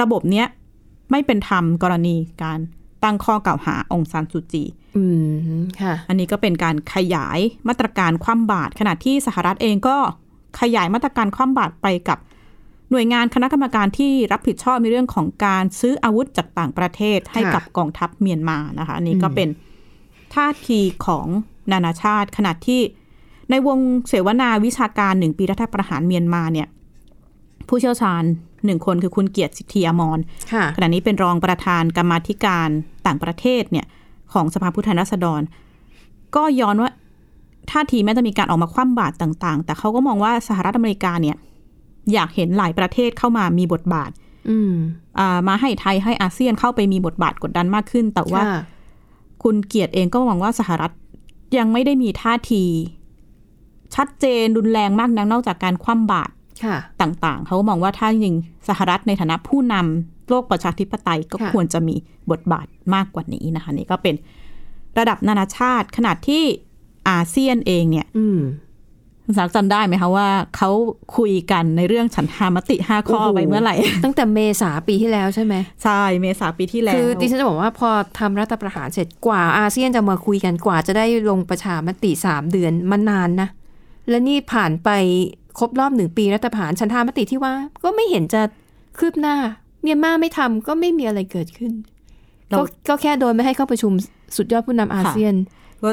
[0.00, 0.46] ระบบเนี้ย
[1.10, 2.58] ไม่เป็นธรรมกรณีการ
[3.04, 4.64] ตั้งข้อกล่าวหาองซานซูจี
[4.96, 5.04] อื
[5.58, 9.96] มค่ะอันนี้ก็เป็นการขยายมาตรการคว่ำบาตรขณะที่สหรัฐเองก็
[10.60, 12.18] ขยายมาตรการคว่ำบาตรไปกับ
[12.90, 19.48] หน่วยงานคณะกรรมการที่รับผิดชอบในเรื่องของการซื้ออาวุธจากต่างประเทศให้กับกองทัพเมียนมานะคะอันนี้ก็เป็น
[20.34, 21.26] ท่าทีของ
[21.72, 22.80] นานาชาติขณะที่
[23.50, 23.78] ในวง
[24.08, 26.68] เสวนาวิชาการหนึ่งปีรัฐประหารเมียนมาเนี่ย
[27.68, 28.22] ผู้เชี่ยวชาญ
[28.64, 30.18] หนึ่งคนคือคุณเกียรติสิทธิอมร
[30.52, 32.68] ค่ะขณะนี้เป็นรองประธานกรรมาธิการ
[33.06, 33.86] ต่างประเทศเนี่ย
[34.32, 35.40] ของสภาผู้แทนราษฎร
[36.36, 36.90] ก็ย้อนว่า
[37.70, 41.36] ท่าทีแม้จะมีการออกมาคว่ำบาตรต่าง ๆ แต่เขาก็มองว่าสหรัฐอเมริกาเนี่ย
[42.12, 44.10] อยากเห็นหลายประเทศเข้ามามีบทบาท
[44.50, 44.72] อืม
[45.18, 48.60] อ่ามาให้ไทยให้อาเซียนเข้าไปมีบทบาทกดดันมากขึ้น แต่ว่าค่ะ
[49.42, 50.92] คุณเกียรติเองก็มองว่าสหรัฐ
[51.58, 52.64] ยังไม่ได้มีท่าที
[53.94, 56.32] ชัดเจนรุนแรงมากนักนอกจากการคว่ำบาตร
[56.64, 61.96] ค่ะต่างๆ เขาก็มองว่าถ้าจริงๆสหรัฐในฐานะผู้นำโลกประชาธิปไตยก็ค่ะควรจะมี
[62.30, 64.14] บทบาทมากกว่านี้นะคะ นี่ก็เป็น
[64.98, 66.44] ระดับนานาชาติขนาดที่
[67.10, 68.40] อาเซียนเองเนี่ยอืม
[69.24, 70.70] คุณสาวจำได้ไหมคะว่าเขา
[71.16, 73.74] คุยกันในเรื่องฉันทามติห้าข้อโอ้โหไปเมื่อไหร่
[74.04, 83.48] ตั้งแต่เมษาปีที่แล้วใช่ไหมใช่เมษาปีที่แล้ว คือดิฉันจะบอกว่าพอทำรัฐประหารเสร็จกว่าอาเซียนจะมาคุยกันกว่าจะได้ลงประชามติสามเดือนมันนานนะ
[84.08, 84.88] และนี่ผ่านไป
[85.58, 87.52] ครบรอบหนึ่งปีรัฐประหารฉันทามติที่ว่า
[87.84, 88.42] ก็ไม่เห็นจะ
[88.98, 89.36] คืบหน้า
[89.82, 91.72] เมียนมาไม่ทำก็ไม่มีอะไรเกิดขึ้น
[92.48, 93.92] เราก็ก็แค่โดนไม่ให้เข้าประชุม
[94.36, 95.34] สุดยอดผู้นำอาเซียน
[95.84, 95.90] ก็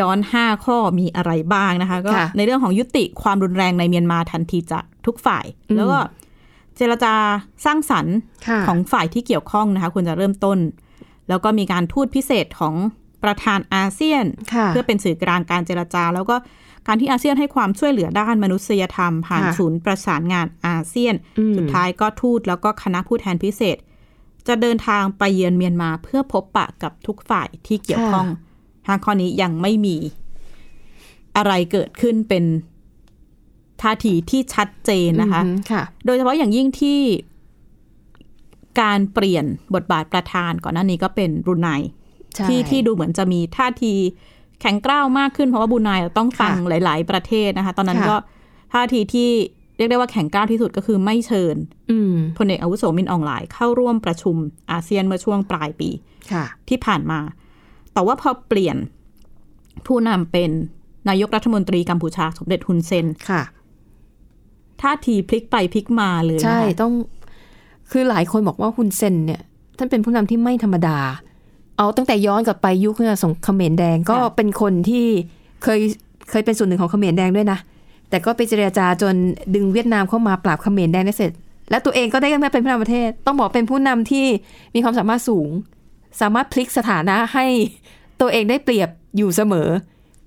[0.00, 5.98] ย้อนห้าข้อมีอะไรบ้างนะคะ ก็ค่ะในเรื่องของยุติความรุนแรงในเมียนมาทันทีจากทุกฝ่ายอืมแล้วก็
[6.76, 7.14] เจรจา
[7.64, 8.16] สร้างสรรค์
[8.48, 10.58] ค่ะของฝ่ายที่เกี่ยวข้องนะคะควรจะเริ่มต้น
[11.28, 12.74] แล้วก็มีการทูตพิเศษของ
[13.24, 16.36] ประธานอาเซียนค่ะเพื่อเป็นสื่อกลางการเจรจา แล้วก็
[16.86, 23.76] การที่อาเซียนให้ความช่วยเหลือด้านมนุษยธรรม ผ่านค่ะศูนย์ประสานงานอาเซียนอืมสุดท้ายก็ทูตแล้วก็คณะผู้แทนพิเศษ
[24.48, 28.26] จะเดินทางไปเยือนเมียนมาเพื่อพบปะกับทุกฝ่ายที่เกี่ยวข้อง
[28.86, 29.96] ทางข้อนี้ยังไม่มี
[31.36, 32.44] อะไรเกิดขึ้นเป็น
[33.82, 37.00] ท่าทีที่ชัดเจนนะคะอืมค่ะโดยเฉพาะอย่างยิ่งที่
[38.80, 41.68] การเปลี่ยนบทบาทประธานก่อนหน้านี้ก็เป็นบรูไน
[42.34, 43.94] ใช่ที่ที่ดูเหมือนจะมีท่าที
[44.60, 48.16] แข็งกร้าวมากขึ้นเพราะว่าบรูไนต้องฟังค่ะหลาย ๆ ประเทศนะคะ ตอนนั้นค่ะก็
[48.72, 49.30] ท่าทีที่
[49.76, 51.56] เรียกได้ว่าแข็งกร้าวที่สุดก็คือไม่เชิญ
[51.90, 54.36] อืมพลเอกอาวุโสมินอองหลายเข้าร่วมประชุม
[54.70, 55.90] อาเซียนเมื่อช่วงปลายปี
[56.32, 57.20] ค่ะที่ผ่านมา
[57.94, 58.76] แต่ว่าพอเปลี่ยน
[59.86, 60.50] ผู้นำเป็น
[61.08, 63.42] นายกรัฐมนตรีกัมพูชาสมเด็จฮุนเซนค่ะ
[64.82, 66.92] ท่าทีพลิกไปพลิกมาเลยนะคะใช่ต้อง
[67.90, 69.40] คือหลายคนบอกว่าฮุนเซนเนี่ย
[69.78, 70.98] ท่านเป็นผู้นำที่ไม่ธรรมดา
[71.78, 75.06] เอาตั้งแต่ย้อนกลับไปยุคเนี่ยสงครามเขมรแดงก็เป็นคนที่
[75.62, 75.80] เคย
[76.30, 77.58] เคยเป็นส่วนหนึ่งของเขมรแดงด้วยนะ
[78.10, 79.14] แต่ก็ไปเจรจาจน
[79.54, 81.32] ดึงเวียดนามเข้ามาปราบเขมรแดงได้เสร็จ
[81.70, 84.26] และตัวเองก็ได้มาเป็นผู้นำประเทศ ต้องบอกเป็นผู้นำที่
[84.74, 85.48] มีความสามารถสูง
[86.20, 87.46] สามารถพลิกสถานะให้
[88.20, 89.68] ตัวเองได้เปรียบอยู่เสมอ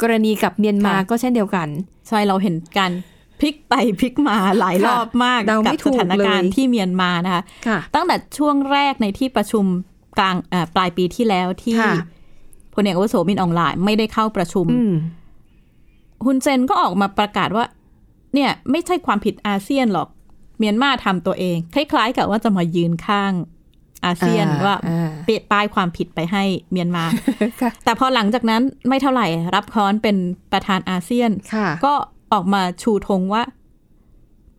[0.01, 1.67] กรณีกับเมียนมาก็เช่นเดียวกัน
[2.07, 2.91] ใช่เราเห็นการ
[3.39, 9.65] พลิกไปพลิกมาหลายค่ะรอบมากเดากัไม่ถูสกถานการณ์เลยที่เมียนมานะคะค่ะตั้งแต่ช่วงแรกในที่ประชุม
[10.19, 11.93] กลางเอ่อปลายปีที่แล้วที่ค่ะ
[12.73, 14.93] พลเอกอาวุโสมินอองหลายไม่ได้เข้าประชุมอืม
[16.25, 17.65] ฮุนเซนก็ออกมาประกาศว่า
[18.33, 20.07] เนี่ย ไม่ใช่ความผิดอาเซียนหรอก
[20.57, 23.31] เมียนมาทำตัวเอง คล้ายๆ กับว่าจะมายืนข้าง
[24.05, 27.03] อาเซียนอ่าว่าอ่าเปลี่ยนป้ายความผิดไปให้เมียนมา
[27.61, 30.15] ค่ะแต่พอหลังจากนั้นไม่เท่าไหร่รับค้อนเป็น
[30.51, 31.93] ประธานอาเซียนค่ะก็
[32.33, 33.43] ออกมาชูธงว่า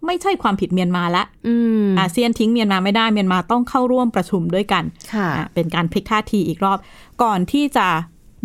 [0.06, 1.54] ไม่ใช่ความผิดเมียนมาละอื
[1.84, 6.78] มอาเซียนทิ้งเมียนมาไม่ได้เมียนมาต้องเข้าร่วมประชุมด้วยกันค่ะอะเป็นการพลิกท่าทีอีกรอบ
[7.22, 7.86] ก่อนที่จะ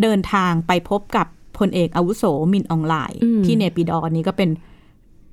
[0.01, 4.49] เดินทางไปพบกับพลเอกอาวุโสมินอองไลน์อืมที่เนปิดอร์นี้ก็เป็น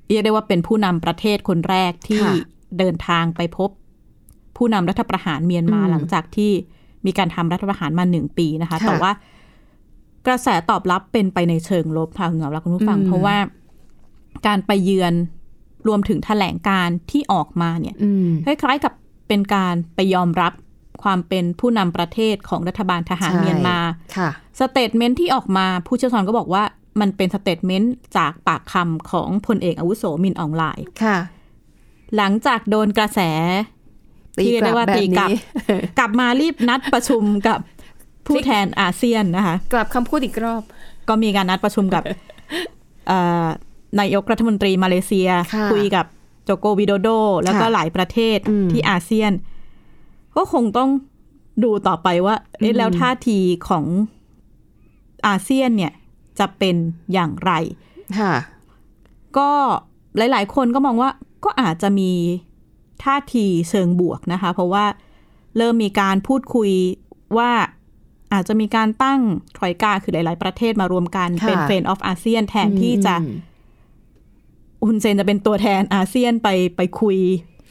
[0.09, 2.33] เรียกได้ว่าเป็นผู้นำประเทศคนแรกที่ค่ะ
[2.79, 3.69] เดินทางไปพบ
[4.59, 6.51] ผู้นำรัฐประหารเมียนมาอืมหลังจากที่
[7.05, 9.11] มีการทำรัฐประหารมาหนึ่งปีนะคะค่ะแต่ว่า
[10.27, 13.37] กระแสตอบรับเป็นไปในเชิงลบค่ะคุณเสาว์และคุณผู้ฟังอืมเพราะว่า
[14.47, 15.13] การไปเยือน
[15.87, 18.93] รวมถึงแถลงการณ์ที่ออกมาเนี่ยอืมคล้ายๆกับ
[19.27, 20.53] เป็นการไปยอมรับ
[21.03, 23.77] ความเป็นผู้นำประเทศของรัฐบาลทหารใช่เมียนมา
[24.17, 26.63] ค่ะ statement ที่ออกมาผู้เชี่ยวชาญก็บอกว่า
[27.01, 31.17] มันเป็น statement จากปากคำของพลเอกอาวุโสมินอ่องหล่ายค่ะ
[32.15, 33.19] หลังจากโดนกระแส
[34.43, 35.29] ที่เรียกว่าตีกลับ
[35.99, 37.59] กลับมารีบนัดประชุมกับ
[38.27, 40.61] ผู้แทนอาเซียนนะคะ กลับคำพูดอีกรอบ
[41.07, 42.03] ก็มีการนัดประชุมกับ
[43.07, 43.47] เอ่อ
[43.99, 46.05] นายกรัฐมนตรีมาเลเซียค่ะคุยกับ
[46.43, 47.09] โจโกวิโดโด
[47.43, 49.31] แล้วก็ค่ะหลายประเทศอืมที่อาเซียน
[50.35, 50.89] ก็คงต้อง
[51.63, 53.85] ดูต่อไปว่าเอ๊ะอืมแล้วท่าทีของ
[55.27, 55.93] อาเซียนเนี่ย
[56.39, 56.75] จะเป็น
[57.13, 57.51] อย่างไร
[58.19, 58.33] ค่ะ
[59.37, 59.49] ก็
[60.17, 61.09] หลาย ๆ คนก็มองว่า
[61.45, 62.11] ก็อาจจะมี
[63.03, 64.85] ท่าทีเชิงบวกนะคะ เพราะว่า
[65.57, 66.71] เริ่มมีการพูดคุย
[67.37, 67.51] ว่า
[68.33, 69.19] อาจจะมีการตั้ง
[69.57, 73.37] ถอยกาคือหลาย ๆ ประเทศมารวมกันค่ะเป็น Friend of ASEAN แทนที่จะอืม
[74.83, 77.17] อุนเซนจะเป็นตัวแทนอาเซียนไปไปคุย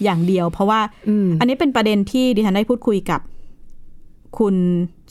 [0.04, 3.20] อย่างเดียว เพราะว่าอืมอันนี้เป็นประเด็นที่ดิฉันได้พูดคุยกับ
[4.38, 4.54] คุณ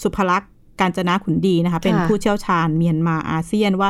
[0.03, 0.51] สุภลักษณ์
[0.81, 3.89] การจนาขุนดีนะคะ เป็นค่ะผู้เชี่ยวชาญเมียนมาอาเซียนว่า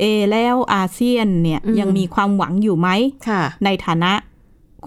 [0.00, 2.88] เอะแล้วอาเซียนเนี่ยอืมยังมีความหวังอยู่ไหม
[3.28, 4.12] ค่ะในฐานะ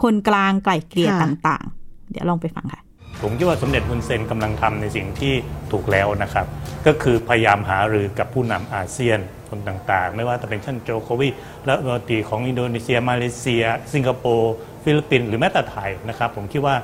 [0.02, 2.82] คนกลางไกล่เกลี่ยค่ะต่างๆ เดี๋ยวลองไปฟังค่ะ
[3.22, 5.34] ผมคิดว่าสมเด็จฮุนเซนกำลังทำในสิ่งที่
[5.72, 6.46] ถูกแล้วนะครับ
[6.88, 11.30] ก็คือพยายามหารือกับผู้นำอาเซียนคนต่างๆ ไม่ว่าจะเป็นท่านโจโควี
[11.66, 14.54] และรัฐมนตรีของอินโดนีเซีย มาเลเซีย สิงคโปร์
[14.84, 16.76] ฟิลิปปินส์หรือแม้แต่ไทยนะครับ ผมคิดว่า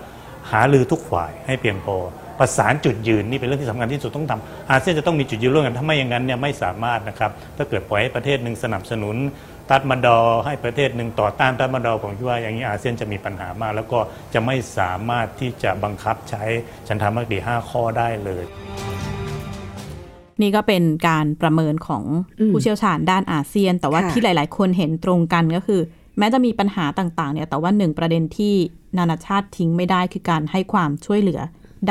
[0.52, 1.96] หารือทุกฝ่ายให้เพียงพอ
[2.40, 9.16] ประสานจุดยืนนี่เป็นเรื่องที่สำคัญที่สุดต้องทำอาเซียนจะต้องมีจุดยืนร่วมกันถ้าไม่อย่างนั้นเนี่ยไม่สามารถนะครับถ้าเกิดปล่อยให้ประเทศหนึ่งสนับสนุน
[9.70, 14.00] ตัดมาดอให้ประเทศหนึ่งต่อต้านตัดมาดอผมคิดว่าอย่างนี้อาเซียนจะมีปัญหามาก แล้วก็
[14.34, 16.44] จะไม่สามารถที่จะบังคับใช้
[16.88, 18.44] ฉันทามติ5ข้อได้เลย
[20.42, 22.04] นี่ก็เป็นการประเมินของ
[22.52, 25.82] ผู้เชี่ยวชาญด้านอาเซียน แต่ว่าที่หลาย ๆ คนเห็นตรงกันก็คือ
[26.18, 28.54] แม้จะมีปัญหาต่างๆเนี่ยแต่ว่าหนึ่งประเด็นที่
[28.98, 31.42] นานาชาติทิ้งไม่ได้คือการให้ความช่วยเหลือ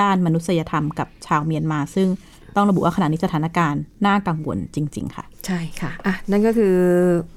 [0.00, 2.09] ด้านมนุษยธรรมกับชาวเมียนมา ซึ่ง
[2.56, 6.74] ต้องระบุว่าขณะนี้สถานการณ์น่ากังวลจริง ๆ ค่ะ ใช่ค่ะอะนั่นก็คือ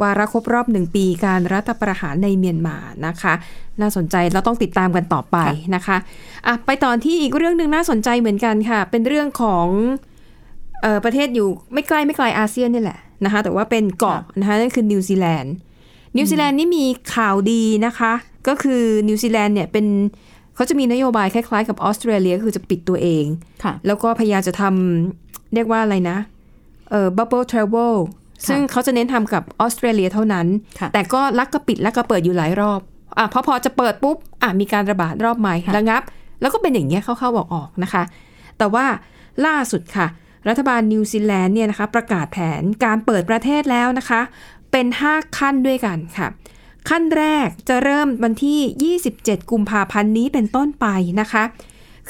[0.02, 3.34] วาระครบรอบหนึ่งปีการรัฐประหารในเมียนมานะคะ
[3.82, 5.38] น่าสนใจเราต้องติดตามกันต่อไป
[5.76, 5.98] นะคะ
[6.48, 9.68] อะไปตอนที่อีกเรื่องหนึ่งน่าสนใจเหมือนกันค่ะ เป็นเรื่องของ
[10.82, 15.54] เออประเทศอยู่ไม่ไกลไม่ไกลอาเซียนนี่แหละนะคะ แต่ว่าเป็นเกาะนะคะนั่นคือนิวซีแลนด์
[16.18, 18.14] นิวซีแลนด์นี่มีข่าวดีนะคะ
[18.48, 19.86] ก็คือนิวซีแลนด์เนี่ยเป็น
[20.56, 23.26] เขาจะมีนโยบายคล้ายๆกับออสเตรเลียก็คือจะปิดตัวเอง
[23.64, 26.18] ค่ะแล้วก็พยายามจะทำเรียกว่าอะไรนะ
[26.92, 27.96] เออ bubble travel
[28.50, 30.48] ซึ่งเขาจะเน้นทำกับออสเตรเลียเท่านั้น
[30.80, 32.80] ค่ะแต่ก็ลักก็ปิดลักก็เปิดอยู่หลายรอบ
[33.18, 36.02] อะพอพอจะเปิดปุ๊บอะมีการระบาดรอบใหม่ค่ะระงับ
[36.42, 38.04] แล้วก็เป็นอย่างเงี้ยเข้าๆบอกออกๆนะคะ
[38.58, 38.86] แต่ว่า
[39.46, 40.08] ล่าสุดค่ะ
[40.48, 44.22] รัฐบาลนิวซีแลนด์เนี่ยนะคะ ประกาศแผนการเปิดประเทศแล้วนะคะ
[44.72, 46.28] เป็น 5 ขั้นด้วยกันค่ะ
[46.90, 50.86] ขั้นแรกจะเริ่มวันที่ 27 กุมภาพันธ์นี้เป็นต้นไป
[51.22, 51.44] นะคะ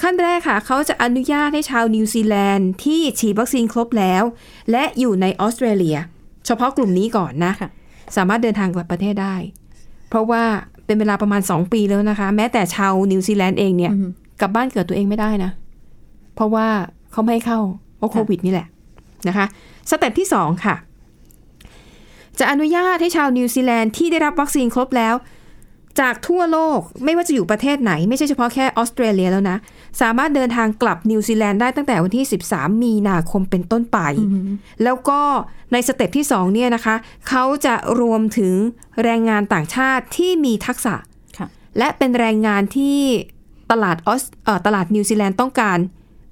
[0.01, 4.23] ขั้นแรกค่ะ เขาจะอนุญาตให้ชาวนิวซีแลนด์ที่ฉีดวัคซีนครบแล้ว
[4.71, 5.97] และอยู่ในออสเตรเลีย
[6.45, 7.69] เฉพาะกลุ่มนี้ก่อนนะค่ะ
[8.15, 9.35] สามารถเดินทางกลับประเทศได้
[10.09, 10.43] เพราะว่า
[10.85, 14.07] เป็นเวลาประมาณ 2 ปีแล้วนะคะ แม้แต่ชาวนิวซีแลนด์เองเนี่ยอือฮึ
[14.41, 15.51] กลับบ้านเกิดตัวเองไม่ได้นะ
[16.35, 16.67] เพราะว่า
[17.11, 17.59] เขาไม่ให้เข้า
[17.97, 18.67] เพราะโควิดนี่แหละ
[19.27, 19.45] นะคะ
[19.89, 20.75] step ที่ 2 ค่ะ
[22.39, 25.15] จะอนุญาตให้ชาวนิวซีแลนด์ที่ได้รับวัคซีนครบแล้ว
[26.01, 29.57] จากทั่วโลกไม่ว่าจะอยู่ประเทศไหน ไม่ใช่เฉพาะแค่ออสเตรเลียแล้วนะ
[30.01, 33.99] สามารถเดินทางกลับนิวซีแลนด์ได้ตั้งแต่วันที่ 13 มีนาคมเป็นต้นไป
[34.83, 35.19] แล้วก็
[35.71, 36.95] ใน step ที่2เนี่ยนะคะ
[37.27, 38.53] เขาจะรวมถึง
[39.03, 40.95] แรงงานต่างชาติที่มีทักษะ
[41.37, 42.97] ค่ะและเป็นแรงงานที่
[43.71, 45.77] ตลาดออสเอ่อตลาดนิวซีแลนด์ต้องการ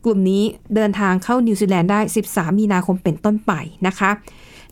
[0.05, 0.43] กลุ่มนี้
[0.75, 3.51] เดินทางเข้านิวซีแลนด์ได้ 13 มีนาคมเป็นต้นไป
[3.87, 4.11] นะคะ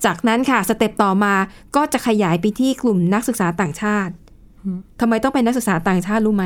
[0.06, 1.34] จากนั้นค่ะ step ต่อมา
[1.76, 4.14] ก็จะขยายไปที่กลุ่มนักศึกษาต่างชาติ
[5.00, 6.46] ทำไมต้องเป็นนักศึกษาต่างชาติรู้ไหม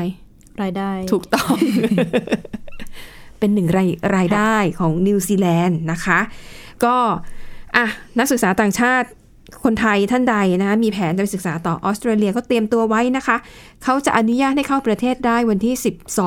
[0.62, 1.54] รายได้ ถูกต้อง
[3.38, 6.18] เป็นหนึ่งรายรายได้ของนิวซีแลนด์นะคะ
[6.84, 6.96] ก็
[7.76, 7.86] อะ
[8.18, 9.08] นักศึกษาต่างชาติ
[9.64, 13.36] คนไทยท่านใดนะคะมีแผนจะไปศึกษาต่อออสเตรเลียก็เตรียมตัวไว้นะคะ
[13.84, 15.74] เขาจะอนุญาตให้เข้าประเทศได้วันที่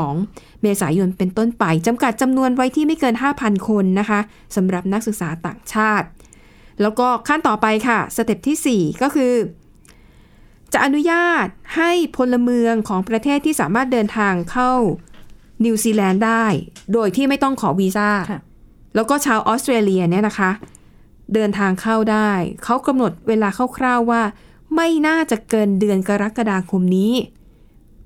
[0.05, 4.19] 12 เมษายนเป็นต้นไปจำกัดจำนวนไว้ที่ไม่เกิน 5,000 คนนะคะ
[4.55, 6.07] สำหรับนักศึกษาต่างชาติ
[6.81, 9.33] แล้วก็ขั้นต่อไปค่ะ สเต็ปที่ 4 ก็คือ
[10.73, 14.71] จะอนุญาตให้พลเมืองของประเทศที่สามารถเดินทางเข้า
[15.65, 16.45] นิวซีแลนด์ได้
[16.93, 18.39] โดยที่ไม่ต้องขอวีซ่าค่ะ
[18.95, 20.51] แล้วก็ชาวออสเตรเลียเนี่ยนะคะ
[21.33, 22.31] เดินทางเข้าได้
[22.63, 24.21] เขากำหนดเวลาคร่าวๆว่า
[24.75, 27.13] ไม่น่าจะเกินเดือนกรกฎาคมนี้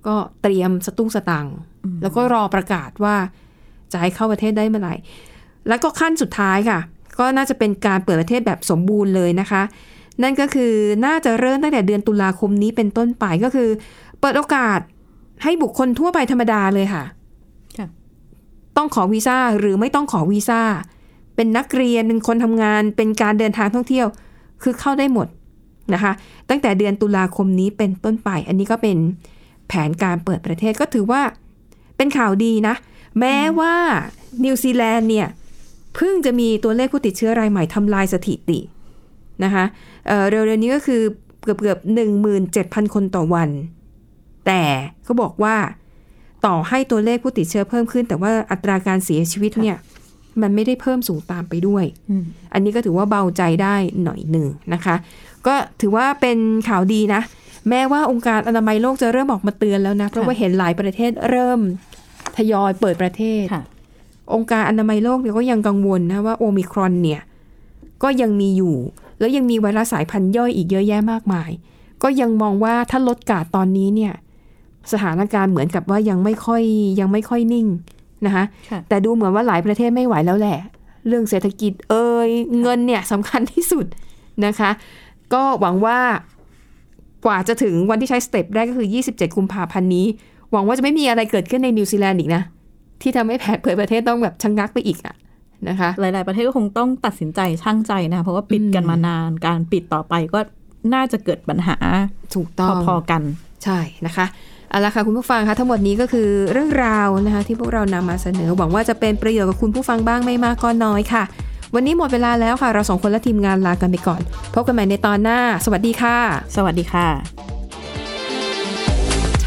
[0.08, 1.56] ก็เตรียมสตุ้งสตังค์
[2.02, 3.16] แล้วก็รอประกาศว่า
[3.92, 4.96] จะให้เข้าประเทศได้เมื่อไหร่
[5.68, 6.80] แล้วก็ขั้นสุดท้ายค่ะ
[7.20, 9.62] ก็น่าจะเป็นการเปิดประเทศแบบสมบูรณ์เลยนะคะ
[10.24, 10.74] นั่นก็คือ
[11.06, 13.70] น่าจะเริ่มตั้งแต่เดือนตุลาคมนี้เป็นต้นไปก็คือ
[14.22, 14.80] เปิดโอกาส
[15.44, 17.04] ให้บุคคลทั่วไปธรรมดาเลยค่ะ
[17.78, 17.88] ค่ะ
[18.78, 20.62] ต้องขอวีซ่าหรือไม่ต้องขอวีซ่า
[21.36, 24.08] เป็นนักเรียน เป็นคนทำงาน เป็นการเดินทางท่องเที่ยว
[24.64, 25.28] คือเข้าได้หมด
[25.94, 26.12] นะคะ
[26.50, 28.98] ตั้งแต่เดือนตุลาคมนี้เป็นต้นไป อันนี้ก็เป็น
[29.68, 31.22] แผนการเปิดประเทศก็ถือว่า
[31.98, 32.76] เป็นข่าวดีนะ
[33.20, 33.76] แม้ว่า
[34.44, 35.28] นิวซีแลนด์เนี่ย
[35.96, 38.60] เพิ่งจะมีตัวเลขผู้ติดเชื้อรายใหม่ทำลายสถิติ
[39.44, 39.66] นะคะ
[40.08, 41.02] เอ่อเร็วๆนี้ก็คือ
[41.44, 43.50] เกือบเกือบหนึ่งหมื่นเจ็ดพันคนต่อวัน
[44.46, 44.62] แต่
[45.04, 45.56] เขาบอกว่า
[46.46, 49.78] ต่อให้ตัวเลขผู้ติดเชื้อเพิ่มขึ้น แต่ว่าอัตราการเสียชีวิตเนี่ย
[50.42, 52.24] มันไม่ได้เพิ่มสูงตามไปด้วยอืม
[52.54, 54.96] อันนี้ก็ถือว่าเบาใจได้หน่อยหนึ่งนะคะ
[55.48, 56.38] ก็ถือว่าเป็น
[56.70, 57.22] ข่าวดีนะ
[57.70, 61.60] แม้ว่าองค์การอนามัยโลกจะเริ่มออกมาเตือนแล้วนะ เพราะว่าเห็นหลายประเทศเริ่ม
[62.38, 63.64] ทยอยเปิดประเทศค่ะ
[64.36, 67.22] องค์การอนามัยโลกเนี่ยก็ยังกังวลนะว่าโอมิครอนเนี่ย
[68.04, 68.76] ก็ยังมีอยู่
[69.20, 71.50] แล้วยังมีไวรัสสายพันธุ์ย่อยอีกเยอะแยะมากมาย
[72.04, 74.14] ก็ยังมองว่าถ้าลดกาดตอนนี้เนี่ย
[74.92, 76.62] สถานการณ์เหมือนกับว่ายังไม่ค่อย
[77.00, 77.68] ยังไม่ค่อยนิ่ง
[78.26, 80.58] นะคะค่ะแต่ดูเหมือนว่าหลายประเทศไม่ไหวแล้วแหละ
[81.08, 82.30] เรื่องเศรษฐกิจเอ่ย
[82.62, 83.86] เงินเนี่ยสำคัญที่สุด
[84.46, 84.70] นะคะ
[85.34, 86.00] ก็หวังว่า
[87.26, 90.06] กว่าจะถึงวันที่ใช้สเต็ปแรกก็คือ 27 กุมภาพันธ์นี้
[90.52, 92.42] หวังว่าจะไม่มีอะไรเกิดขึ้นในนิวซีแลนด์อีกนะ
[93.02, 95.16] ที่ทำให้แผนเผยประเทศต้องแบบชะงงักไปอีกอะ
[95.70, 100.40] นะคะ หลาย ๆ ประเทศก็คงต้องตัดสินใจช่างใจนะคะเพราะว่าปิดกันมานานการปิดต่อไปก็
[100.94, 101.78] น่าจะเกิดปัญหา
[102.36, 103.22] ถูกต้องพอๆกัน
[103.64, 104.26] ใช่นะคะ
[104.70, 111.24] เอาละค่ะคุณผู้ฟังคะทั้งหมดนี้ก็คือเรื่องราวนะคะที่พวกเรานำมาเสนอหวังว่าจะเป็นประโยชน์กับคุณผู้ฟังบ้างไม่มากก็น้อยค่ะ
[111.76, 114.22] วันนี้หมดเวลาแล้วค่ะ เราสองคนและทีมงานลากันไปก่อน
[114.54, 116.18] พบกันใหม่ในตอนหน้า สวัสดีค่ะ
[116.56, 117.08] สวัสดีค่ะ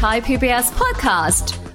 [0.01, 1.64] Thai PBS podcast.